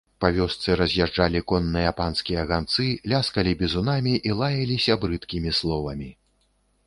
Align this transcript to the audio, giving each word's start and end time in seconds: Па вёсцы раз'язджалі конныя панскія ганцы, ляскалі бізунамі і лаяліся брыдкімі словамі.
Па 0.23 0.29
вёсцы 0.35 0.75
раз'язджалі 0.79 1.41
конныя 1.51 1.91
панскія 1.99 2.45
ганцы, 2.51 2.87
ляскалі 3.13 3.51
бізунамі 3.61 4.13
і 4.29 4.35
лаяліся 4.39 4.93
брыдкімі 5.03 5.51
словамі. 5.61 6.09